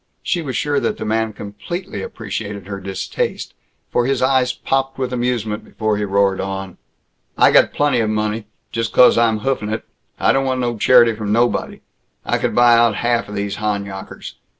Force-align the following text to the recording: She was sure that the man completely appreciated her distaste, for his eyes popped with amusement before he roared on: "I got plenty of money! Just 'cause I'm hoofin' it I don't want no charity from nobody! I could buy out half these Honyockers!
She 0.23 0.41
was 0.41 0.57
sure 0.57 0.79
that 0.79 0.97
the 0.97 1.05
man 1.05 1.31
completely 1.31 2.01
appreciated 2.01 2.65
her 2.65 2.79
distaste, 2.79 3.53
for 3.91 4.07
his 4.07 4.19
eyes 4.23 4.51
popped 4.51 4.97
with 4.97 5.13
amusement 5.13 5.63
before 5.63 5.97
he 5.97 6.05
roared 6.05 6.41
on: 6.41 6.77
"I 7.37 7.51
got 7.51 7.71
plenty 7.71 7.99
of 7.99 8.09
money! 8.09 8.47
Just 8.71 8.93
'cause 8.93 9.15
I'm 9.15 9.41
hoofin' 9.41 9.69
it 9.71 9.85
I 10.19 10.31
don't 10.33 10.45
want 10.47 10.59
no 10.59 10.75
charity 10.75 11.13
from 11.13 11.31
nobody! 11.31 11.81
I 12.25 12.39
could 12.39 12.55
buy 12.55 12.73
out 12.77 12.95
half 12.95 13.27
these 13.27 13.57
Honyockers! 13.57 14.33